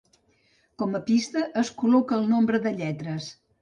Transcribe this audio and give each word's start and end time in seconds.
Com 0.83 0.97
a 1.01 1.03
pista 1.11 1.45
es 1.63 1.71
col·loca 1.85 2.19
el 2.21 2.29
nombre 2.35 2.67
de 2.69 2.77
lletres. 2.85 3.35